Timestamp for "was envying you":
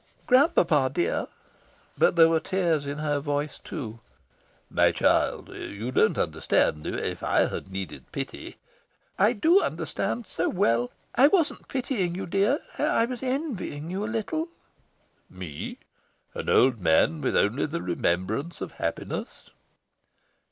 13.05-14.03